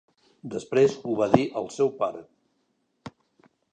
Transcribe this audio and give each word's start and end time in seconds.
Després 0.53 0.95
ho 1.09 1.17
va 1.19 1.27
dir 1.35 1.45
al 1.61 1.69
seu 1.75 1.91
pare 2.01 2.25